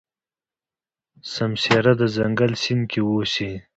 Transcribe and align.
سمسيره 1.35 1.93
د 2.01 2.03
ځنګل 2.15 2.51
سیند 2.63 2.83
کې 2.91 2.99
اوسي. 3.09 3.51